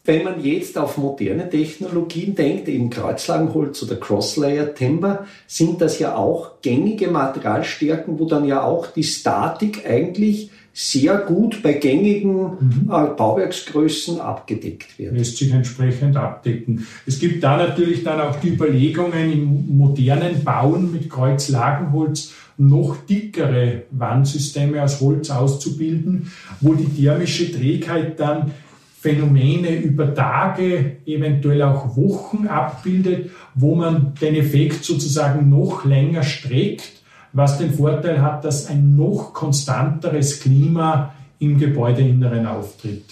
Wenn 0.09 0.23
man 0.23 0.43
jetzt 0.43 0.75
auf 0.75 0.97
moderne 0.97 1.47
Technologien 1.51 2.33
denkt, 2.33 2.67
eben 2.67 2.89
Kreuzlagenholz 2.89 3.83
oder 3.83 3.95
Crosslayer 3.95 4.73
Timber, 4.73 5.27
sind 5.45 5.81
das 5.81 5.99
ja 5.99 6.15
auch 6.15 6.63
gängige 6.63 7.09
Materialstärken, 7.09 8.17
wo 8.17 8.25
dann 8.25 8.45
ja 8.45 8.63
auch 8.63 8.87
die 8.87 9.03
Statik 9.03 9.87
eigentlich 9.87 10.49
sehr 10.73 11.15
gut 11.15 11.61
bei 11.61 11.73
gängigen 11.73 12.33
mhm. 12.59 12.89
äh, 12.91 13.15
Bauwerksgrößen 13.15 14.19
abgedeckt 14.19 14.97
wird. 14.97 15.13
Lässt 15.15 15.37
sich 15.37 15.51
entsprechend 15.51 16.17
abdecken. 16.17 16.87
Es 17.05 17.19
gibt 17.19 17.43
da 17.43 17.57
natürlich 17.57 18.03
dann 18.03 18.19
auch 18.19 18.37
die 18.37 18.49
Überlegungen 18.49 19.31
im 19.31 19.77
modernen 19.77 20.43
Bauen 20.43 20.91
mit 20.91 21.07
Kreuzlagenholz 21.07 22.33
noch 22.57 22.97
dickere 23.07 23.83
Wandsysteme 23.91 24.81
aus 24.81 25.01
Holz 25.01 25.29
auszubilden, 25.29 26.31
wo 26.61 26.73
die 26.73 26.89
thermische 26.99 27.51
Trägheit 27.51 28.19
dann 28.19 28.53
Phänomene 29.01 29.77
über 29.77 30.13
Tage, 30.13 30.97
eventuell 31.05 31.61
auch 31.61 31.95
Wochen 31.95 32.47
abbildet, 32.47 33.31
wo 33.55 33.73
man 33.73 34.13
den 34.19 34.35
Effekt 34.35 34.83
sozusagen 34.83 35.49
noch 35.49 35.85
länger 35.85 36.23
streckt, 36.23 37.01
was 37.31 37.57
den 37.59 37.73
Vorteil 37.73 38.21
hat, 38.21 38.43
dass 38.43 38.67
ein 38.67 38.97
noch 38.97 39.33
konstanteres 39.33 40.41
Klima 40.41 41.13
im 41.39 41.57
Gebäudeinneren 41.57 42.45
auftritt. 42.45 43.05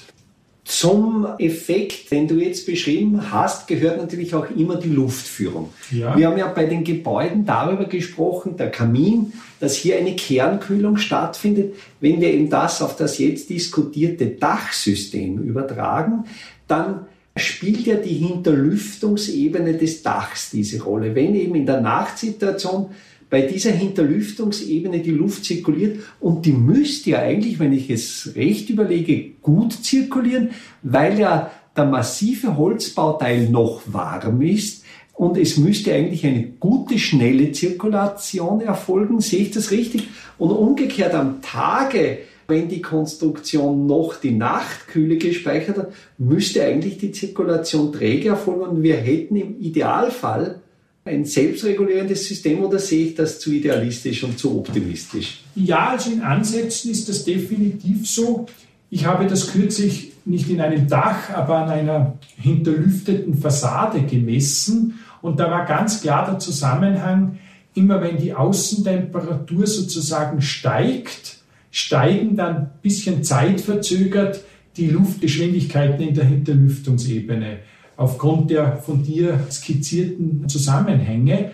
Zum 0.67 1.25
Effekt, 1.38 2.12
den 2.12 2.27
du 2.27 2.36
jetzt 2.36 2.65
beschrieben 2.65 3.31
hast, 3.31 3.69
gehört 3.69 4.00
natürlich 4.00 4.36
auch 4.36 4.50
immer 4.51 4.75
die 4.75 4.89
Luftführung. 4.89 5.69
Ja. 5.91 6.17
Wir 6.17 6.27
haben 6.27 6.38
ja 6.38 6.47
bei 6.47 6.65
den 6.65 6.83
Gebäuden 6.83 7.45
darüber 7.45 7.86
gesprochen, 7.86 8.57
der 8.57 8.69
Kamin, 8.69 9.31
dass 9.62 9.77
hier 9.77 9.97
eine 9.97 10.13
Kernkühlung 10.13 10.97
stattfindet. 10.97 11.75
Wenn 12.01 12.19
wir 12.19 12.33
eben 12.33 12.50
das 12.50 12.81
auf 12.81 12.97
das 12.97 13.17
jetzt 13.17 13.50
diskutierte 13.50 14.25
Dachsystem 14.25 15.41
übertragen, 15.41 16.25
dann 16.67 17.05
spielt 17.38 17.86
ja 17.86 17.95
die 17.95 18.15
Hinterlüftungsebene 18.15 19.75
des 19.75 20.03
Dachs 20.03 20.50
diese 20.50 20.83
Rolle. 20.83 21.15
Wenn 21.15 21.33
eben 21.33 21.55
in 21.55 21.65
der 21.65 21.79
Nachtsituation 21.79 22.89
bei 23.29 23.41
dieser 23.41 23.72
Hinterlüftungsebene 23.72 25.00
die 25.00 25.12
Luft 25.12 25.46
zirkuliert 25.46 26.00
und 26.19 26.46
die 26.46 26.53
müsste 26.53 27.12
ja 27.12 27.19
eigentlich, 27.19 27.60
wenn 27.60 27.74
ich 27.74 27.89
es 27.89 28.31
recht 28.36 28.69
überlege, 28.69 29.31
gut 29.41 29.74
zirkulieren, 29.74 30.50
weil 30.81 31.19
ja 31.19 31.51
der 31.75 31.86
massive 31.86 32.57
Holzbauteil 32.57 33.50
noch 33.50 33.81
warm 33.86 34.41
ist 34.41 34.84
und 35.13 35.38
es 35.38 35.57
müsste 35.57 35.93
eigentlich 35.93 36.25
eine 36.25 36.43
gute, 36.60 37.00
schnelle 37.00 37.51
Zirkulation 37.51 38.62
erfolgen. 38.62 39.19
Sehe 39.19 39.41
ich 39.41 39.51
das 39.51 39.72
richtig? 39.72 40.07
Und 40.38 40.51
umgekehrt 40.51 41.13
am 41.13 41.41
Tage, 41.41 42.19
wenn 42.48 42.69
die 42.69 42.81
Konstruktion 42.81 43.88
noch 43.88 44.15
die 44.15 44.31
Nachtkühle 44.31 45.17
gespeichert 45.17 45.77
hat, 45.77 45.93
müsste 46.17 46.63
eigentlich 46.63 46.98
die 46.98 47.12
Zirkulation 47.12 47.91
träge 47.91 48.29
erfolgen 48.29 48.62
und 48.62 48.84
wir 48.84 48.96
hätten 48.96 49.36
im 49.36 49.60
Idealfall 49.60 50.62
ein 51.07 51.25
selbstregulierendes 51.25 52.27
System 52.27 52.63
oder 52.63 52.79
sehe 52.79 53.07
ich 53.07 53.15
das 53.15 53.39
zu 53.39 53.51
idealistisch 53.51 54.23
und 54.23 54.37
zu 54.37 54.59
optimistisch? 54.59 55.41
Ja, 55.55 55.89
also 55.89 56.11
in 56.11 56.21
Ansätzen 56.21 56.91
ist 56.91 57.09
das 57.09 57.25
definitiv 57.25 58.07
so. 58.07 58.45
Ich 58.89 59.05
habe 59.05 59.27
das 59.27 59.51
kürzlich 59.51 60.13
nicht 60.25 60.49
in 60.49 60.61
einem 60.61 60.87
Dach, 60.87 61.29
aber 61.33 61.57
an 61.57 61.69
einer 61.69 62.19
hinterlüfteten 62.37 63.37
Fassade 63.37 64.01
gemessen 64.03 64.99
und 65.21 65.39
da 65.39 65.49
war 65.49 65.65
ganz 65.65 66.01
klar 66.01 66.29
der 66.29 66.39
Zusammenhang, 66.39 67.39
immer 67.73 68.01
wenn 68.01 68.17
die 68.17 68.33
Außentemperatur 68.33 69.67
sozusagen 69.67 70.41
steigt, 70.41 71.37
steigen 71.71 72.35
dann 72.35 72.55
ein 72.55 72.69
bisschen 72.81 73.23
zeitverzögert 73.23 74.41
die 74.77 74.87
Luftgeschwindigkeiten 74.87 76.07
in 76.07 76.13
der 76.13 76.25
Hinterlüftungsebene 76.25 77.59
aufgrund 77.97 78.51
der 78.51 78.77
von 78.77 79.03
dir 79.03 79.45
skizzierten 79.49 80.47
Zusammenhänge. 80.47 81.51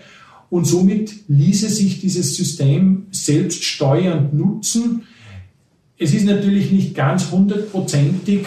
Und 0.50 0.66
somit 0.66 1.12
ließe 1.26 1.68
sich 1.68 2.00
dieses 2.00 2.36
System 2.36 3.06
selbst 3.10 3.64
steuernd 3.64 4.34
nutzen. 4.34 5.02
Es 5.98 6.14
ist 6.14 6.26
natürlich 6.26 6.70
nicht 6.70 6.94
ganz 6.94 7.32
hundertprozentig, 7.32 8.46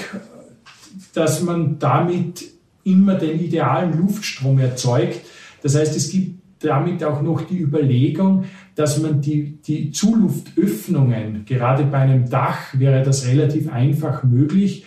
dass 1.14 1.42
man 1.42 1.80
damit 1.80 2.46
immer 2.84 3.16
den 3.16 3.40
idealen 3.40 3.98
Luftstrom 3.98 4.60
erzeugt. 4.60 5.22
Das 5.64 5.76
heißt, 5.76 5.96
es 5.98 6.10
gibt 6.10 6.38
damit 6.60 7.04
auch 7.04 7.22
noch 7.22 7.42
die 7.42 7.60
Überlegung, 7.60 8.46
dass 8.76 9.00
man 9.00 9.22
die, 9.22 9.58
die 9.62 9.92
Zuluftöffnungen, 9.92 11.46
gerade 11.46 11.84
bei 11.84 11.98
einem 11.98 12.30
Dach 12.30 12.74
wäre 12.74 13.04
das 13.04 13.28
relativ 13.28 13.72
einfach 13.72 14.24
möglich, 14.24 14.86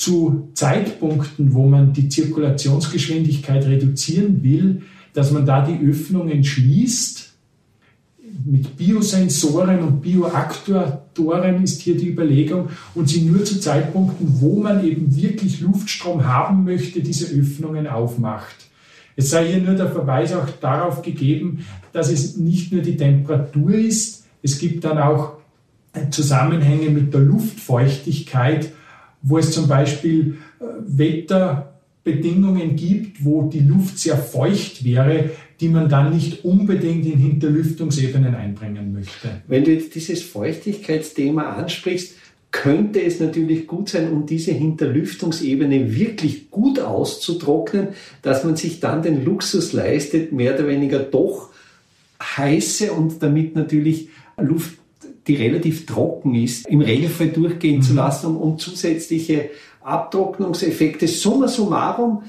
zu 0.00 0.48
Zeitpunkten, 0.54 1.52
wo 1.52 1.68
man 1.68 1.92
die 1.92 2.08
Zirkulationsgeschwindigkeit 2.08 3.66
reduzieren 3.66 4.42
will, 4.42 4.80
dass 5.12 5.30
man 5.30 5.44
da 5.44 5.62
die 5.62 5.86
Öffnungen 5.86 6.42
schließt. 6.42 7.34
Mit 8.46 8.78
Biosensoren 8.78 9.80
und 9.80 10.00
Bioaktuatoren 10.00 11.62
ist 11.62 11.82
hier 11.82 11.98
die 11.98 12.08
Überlegung 12.08 12.70
und 12.94 13.10
sie 13.10 13.20
nur 13.20 13.44
zu 13.44 13.60
Zeitpunkten, 13.60 14.40
wo 14.40 14.62
man 14.62 14.82
eben 14.86 15.14
wirklich 15.14 15.60
Luftstrom 15.60 16.24
haben 16.24 16.64
möchte, 16.64 17.02
diese 17.02 17.26
Öffnungen 17.38 17.86
aufmacht. 17.86 18.56
Es 19.16 19.28
sei 19.28 19.48
hier 19.48 19.60
nur 19.60 19.74
der 19.74 19.92
Verweis 19.92 20.32
auch 20.32 20.48
darauf 20.62 21.02
gegeben, 21.02 21.66
dass 21.92 22.10
es 22.10 22.38
nicht 22.38 22.72
nur 22.72 22.80
die 22.80 22.96
Temperatur 22.96 23.74
ist, 23.74 24.24
es 24.42 24.58
gibt 24.58 24.82
dann 24.84 24.96
auch 24.96 25.34
Zusammenhänge 26.10 26.88
mit 26.88 27.12
der 27.12 27.20
Luftfeuchtigkeit, 27.20 28.72
wo 29.22 29.38
es 29.38 29.52
zum 29.52 29.68
Beispiel 29.68 30.38
äh, 30.60 30.64
Wetterbedingungen 30.86 32.76
gibt, 32.76 33.24
wo 33.24 33.42
die 33.42 33.60
Luft 33.60 33.98
sehr 33.98 34.16
feucht 34.16 34.84
wäre, 34.84 35.30
die 35.60 35.68
man 35.68 35.88
dann 35.88 36.14
nicht 36.14 36.44
unbedingt 36.44 37.04
in 37.04 37.18
Hinterlüftungsebenen 37.18 38.34
einbringen 38.34 38.92
möchte. 38.92 39.28
Wenn 39.46 39.64
du 39.64 39.72
jetzt 39.72 39.94
dieses 39.94 40.22
Feuchtigkeitsthema 40.22 41.52
ansprichst, 41.52 42.14
könnte 42.50 43.00
es 43.02 43.20
natürlich 43.20 43.66
gut 43.66 43.90
sein, 43.90 44.10
um 44.10 44.26
diese 44.26 44.52
Hinterlüftungsebene 44.52 45.94
wirklich 45.94 46.50
gut 46.50 46.80
auszutrocknen, 46.80 47.88
dass 48.22 48.44
man 48.44 48.56
sich 48.56 48.80
dann 48.80 49.02
den 49.02 49.24
Luxus 49.24 49.72
leistet, 49.72 50.32
mehr 50.32 50.54
oder 50.54 50.66
weniger 50.66 50.98
doch 50.98 51.50
heiße 52.20 52.92
und 52.92 53.22
damit 53.22 53.54
natürlich 53.54 54.08
Luft, 54.36 54.78
die 55.30 55.36
relativ 55.36 55.86
trocken 55.86 56.34
ist, 56.34 56.66
im 56.66 56.80
Regelfall 56.80 57.28
durchgehen 57.28 57.76
mhm. 57.76 57.82
zu 57.82 57.94
lassen, 57.94 58.26
um, 58.26 58.36
um 58.36 58.58
zusätzliche 58.58 59.50
Abtrocknungseffekte. 59.80 61.06
Summa 61.06 61.46
summarum, 61.46 62.24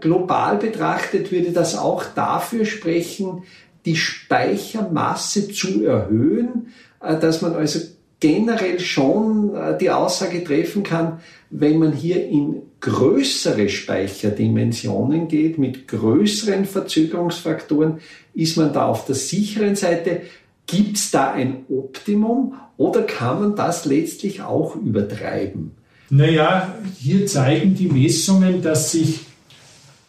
global 0.00 0.56
betrachtet 0.56 1.30
würde 1.30 1.52
das 1.52 1.76
auch 1.76 2.04
dafür 2.16 2.64
sprechen, 2.64 3.44
die 3.86 3.94
Speichermasse 3.94 5.48
zu 5.48 5.84
erhöhen, 5.84 6.72
äh, 7.00 7.18
dass 7.18 7.40
man 7.40 7.54
also 7.54 7.78
generell 8.18 8.80
schon 8.80 9.54
äh, 9.54 9.78
die 9.78 9.90
Aussage 9.90 10.42
treffen 10.42 10.82
kann, 10.82 11.20
wenn 11.50 11.78
man 11.78 11.92
hier 11.92 12.26
in 12.26 12.62
größere 12.80 13.68
Speicherdimensionen 13.68 15.28
geht, 15.28 15.56
mit 15.56 15.86
größeren 15.86 16.64
Verzögerungsfaktoren, 16.64 18.00
ist 18.34 18.56
man 18.56 18.72
da 18.72 18.86
auf 18.86 19.06
der 19.06 19.14
sicheren 19.14 19.76
Seite. 19.76 20.22
Gibt 20.68 20.98
es 20.98 21.10
da 21.10 21.32
ein 21.32 21.64
Optimum 21.70 22.54
oder 22.76 23.02
kann 23.02 23.40
man 23.40 23.56
das 23.56 23.86
letztlich 23.86 24.42
auch 24.42 24.76
übertreiben? 24.76 25.72
Naja, 26.10 26.74
hier 26.98 27.26
zeigen 27.26 27.74
die 27.74 27.88
Messungen, 27.88 28.62
dass 28.62 28.92
sich 28.92 29.20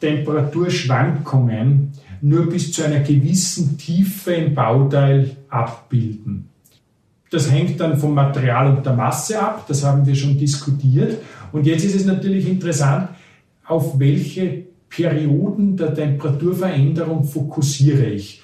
Temperaturschwankungen 0.01 1.93
nur 2.21 2.49
bis 2.49 2.73
zu 2.73 2.83
einer 2.83 2.99
gewissen 2.99 3.77
Tiefe 3.77 4.33
im 4.33 4.53
Bauteil 4.53 5.37
abbilden. 5.49 6.49
Das 7.31 7.49
hängt 7.49 7.79
dann 7.79 7.97
vom 7.97 8.13
Material 8.13 8.75
und 8.75 8.85
der 8.85 8.93
Masse 8.93 9.39
ab, 9.39 9.65
das 9.67 9.85
haben 9.85 10.05
wir 10.05 10.15
schon 10.15 10.37
diskutiert. 10.37 11.21
Und 11.53 11.65
jetzt 11.67 11.85
ist 11.85 11.95
es 11.95 12.05
natürlich 12.05 12.49
interessant, 12.49 13.09
auf 13.65 13.97
welche 13.97 14.65
Perioden 14.89 15.77
der 15.77 15.93
Temperaturveränderung 15.93 17.23
fokussiere 17.23 18.07
ich. 18.07 18.41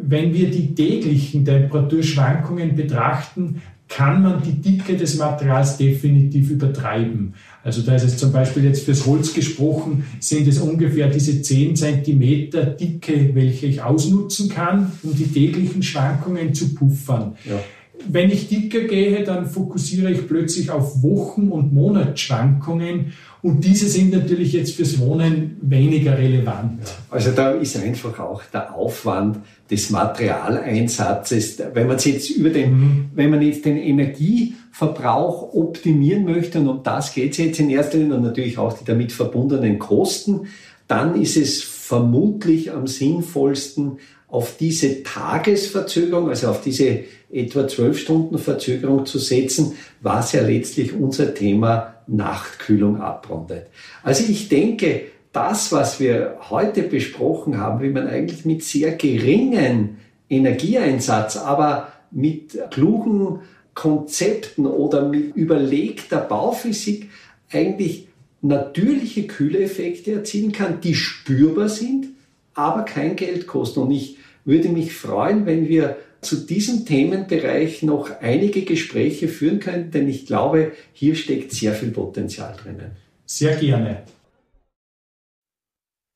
Wenn 0.00 0.34
wir 0.34 0.50
die 0.50 0.74
täglichen 0.74 1.44
Temperaturschwankungen 1.44 2.74
betrachten, 2.74 3.62
kann 3.88 4.22
man 4.22 4.42
die 4.42 4.60
Dicke 4.60 4.96
des 4.96 5.18
Materials 5.18 5.76
definitiv 5.76 6.50
übertreiben. 6.50 7.34
Also 7.62 7.82
da 7.82 7.94
ist 7.94 8.04
es 8.04 8.16
zum 8.16 8.32
Beispiel 8.32 8.64
jetzt 8.64 8.84
fürs 8.84 9.06
Holz 9.06 9.32
gesprochen, 9.34 10.04
sind 10.20 10.48
es 10.48 10.58
ungefähr 10.58 11.08
diese 11.08 11.40
10 11.40 11.76
cm 11.76 12.50
Dicke, 12.80 13.34
welche 13.34 13.66
ich 13.66 13.82
ausnutzen 13.82 14.48
kann, 14.48 14.90
um 15.02 15.14
die 15.14 15.28
täglichen 15.28 15.82
Schwankungen 15.82 16.54
zu 16.54 16.74
puffern. 16.74 17.36
Ja 17.44 17.60
wenn 18.08 18.30
ich 18.30 18.48
dicker 18.48 18.80
gehe, 18.80 19.22
dann 19.24 19.46
fokussiere 19.46 20.10
ich 20.10 20.26
plötzlich 20.26 20.70
auf 20.70 21.02
Wochen- 21.02 21.48
und 21.48 21.72
Monatsschwankungen 21.72 23.12
und 23.44 23.62
diese 23.62 23.88
sind 23.88 24.10
natürlich 24.10 24.54
jetzt 24.54 24.76
fürs 24.76 24.98
Wohnen 24.98 25.58
weniger 25.60 26.16
relevant. 26.16 26.80
Also 27.10 27.30
da 27.32 27.50
ist 27.50 27.76
einfach 27.76 28.18
auch 28.18 28.42
der 28.50 28.74
Aufwand 28.74 29.40
des 29.70 29.90
Materialeinsatzes, 29.90 31.58
wenn 31.74 31.86
man 31.86 31.98
jetzt 31.98 32.30
über 32.30 32.48
den, 32.48 32.70
mhm. 32.70 33.10
wenn 33.14 33.28
man 33.28 33.42
jetzt 33.42 33.66
den 33.66 33.76
Energieverbrauch 33.76 35.52
optimieren 35.52 36.24
möchte 36.24 36.58
und 36.58 36.68
um 36.68 36.82
das 36.82 37.12
geht 37.12 37.32
es 37.32 37.36
jetzt 37.36 37.60
in 37.60 37.68
erster 37.68 37.98
Linie 37.98 38.14
und 38.14 38.22
natürlich 38.22 38.56
auch 38.56 38.78
die 38.78 38.84
damit 38.86 39.12
verbundenen 39.12 39.78
Kosten, 39.78 40.46
dann 40.88 41.20
ist 41.20 41.36
es 41.36 41.62
vermutlich 41.62 42.72
am 42.72 42.86
sinnvollsten, 42.86 43.98
auf 44.26 44.56
diese 44.58 45.02
Tagesverzögerung, 45.02 46.30
also 46.30 46.48
auf 46.48 46.62
diese 46.62 47.00
etwa 47.30 47.68
zwölf 47.68 47.98
Stunden 47.98 48.38
Verzögerung 48.38 49.04
zu 49.04 49.18
setzen, 49.18 49.74
was 50.00 50.32
ja 50.32 50.40
letztlich 50.40 50.94
unser 50.94 51.34
Thema 51.34 51.93
Nachtkühlung 52.06 53.00
abrundet. 53.00 53.66
Also 54.02 54.24
ich 54.28 54.48
denke, 54.48 55.02
das, 55.32 55.72
was 55.72 55.98
wir 55.98 56.36
heute 56.50 56.82
besprochen 56.82 57.58
haben, 57.58 57.82
wie 57.82 57.90
man 57.90 58.06
eigentlich 58.06 58.44
mit 58.44 58.62
sehr 58.62 58.92
geringen 58.92 59.98
Energieeinsatz, 60.28 61.36
aber 61.36 61.92
mit 62.10 62.58
klugen 62.70 63.40
Konzepten 63.74 64.66
oder 64.66 65.08
mit 65.08 65.34
überlegter 65.34 66.18
Bauphysik 66.18 67.10
eigentlich 67.50 68.08
natürliche 68.40 69.26
Kühleffekte 69.26 70.12
erzielen 70.12 70.52
kann, 70.52 70.80
die 70.80 70.94
spürbar 70.94 71.68
sind, 71.68 72.08
aber 72.54 72.82
kein 72.82 73.16
Geld 73.16 73.46
kosten. 73.46 73.80
Und 73.80 73.90
ich 73.90 74.18
würde 74.44 74.68
mich 74.68 74.94
freuen, 74.94 75.46
wenn 75.46 75.68
wir 75.68 75.96
zu 76.24 76.36
diesem 76.36 76.86
Themenbereich 76.86 77.82
noch 77.82 78.10
einige 78.20 78.64
Gespräche 78.64 79.28
führen 79.28 79.60
können, 79.60 79.90
denn 79.90 80.08
ich 80.08 80.26
glaube, 80.26 80.72
hier 80.92 81.14
steckt 81.14 81.52
sehr 81.52 81.74
viel 81.74 81.90
Potenzial 81.90 82.56
drinnen. 82.56 82.92
Sehr 83.26 83.56
gerne. 83.56 84.04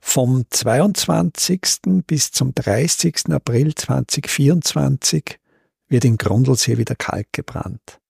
Vom 0.01 0.45
22. 0.49 1.61
bis 2.07 2.31
zum 2.31 2.55
30. 2.55 3.31
April 3.31 3.75
2024 3.75 5.39
wird 5.89 6.05
in 6.05 6.17
Grundlsee 6.17 6.79
wieder 6.79 6.95
Kalk 6.95 7.29
gebrannt. 7.33 8.01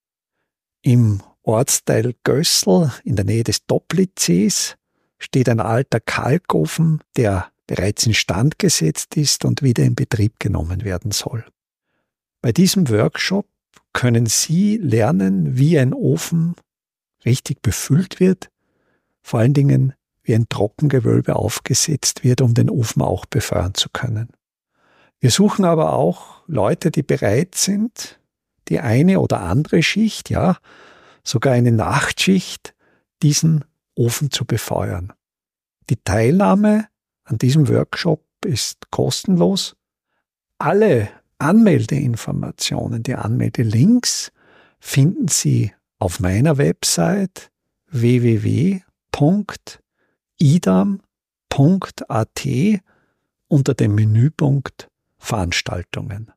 Im 0.82 1.22
Ortsteil 1.42 2.14
Gössel 2.24 2.92
in 3.04 3.16
der 3.16 3.24
Nähe 3.24 3.42
des 3.42 3.66
Doplitzsees 3.66 4.76
steht 5.18 5.48
ein 5.48 5.60
alter 5.60 5.98
Kalkofen, 5.98 7.00
der 7.16 7.50
bereits 7.66 8.06
instand 8.06 8.58
gesetzt 8.58 9.16
ist 9.16 9.44
und 9.44 9.62
wieder 9.62 9.84
in 9.84 9.94
Betrieb 9.94 10.38
genommen 10.38 10.84
werden 10.84 11.10
soll. 11.10 11.44
Bei 12.40 12.52
diesem 12.52 12.88
Workshop 12.88 13.46
können 13.92 14.26
Sie 14.26 14.76
lernen, 14.76 15.58
wie 15.58 15.78
ein 15.78 15.92
Ofen 15.92 16.54
richtig 17.24 17.62
befüllt 17.62 18.20
wird, 18.20 18.48
vor 19.22 19.40
allen 19.40 19.54
Dingen 19.54 19.94
wie 20.22 20.34
ein 20.34 20.48
Trockengewölbe 20.48 21.36
aufgesetzt 21.36 22.22
wird, 22.22 22.40
um 22.40 22.54
den 22.54 22.70
Ofen 22.70 23.02
auch 23.02 23.26
befeuern 23.26 23.74
zu 23.74 23.88
können. 23.90 24.28
Wir 25.20 25.30
suchen 25.30 25.64
aber 25.64 25.94
auch 25.94 26.42
Leute, 26.46 26.90
die 26.90 27.02
bereit 27.02 27.56
sind, 27.56 28.20
die 28.68 28.78
eine 28.78 29.20
oder 29.20 29.40
andere 29.40 29.82
Schicht, 29.82 30.30
ja, 30.30 30.58
sogar 31.24 31.54
eine 31.54 31.72
Nachtschicht, 31.72 32.74
diesen 33.22 33.64
Ofen 33.96 34.30
zu 34.30 34.44
befeuern. 34.44 35.12
Die 35.90 35.96
Teilnahme 35.96 36.86
an 37.24 37.38
diesem 37.38 37.68
Workshop 37.68 38.24
ist 38.44 38.90
kostenlos. 38.90 39.74
Alle 40.58 41.08
Anmeldeinformationen, 41.38 43.02
die 43.02 43.14
Anmeldelinks 43.14 44.32
finden 44.80 45.28
Sie 45.28 45.72
auf 45.98 46.20
meiner 46.20 46.58
Website 46.58 47.50
www.idam.at 47.90 48.82
unter 53.48 53.74
dem 53.74 53.94
Menüpunkt 53.94 54.88
Veranstaltungen. 55.18 56.32